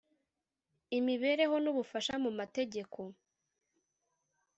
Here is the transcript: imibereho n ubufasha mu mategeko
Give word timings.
imibereho 0.97 1.55
n 1.63 1.65
ubufasha 1.71 2.13
mu 2.23 2.31
mategeko 2.39 2.99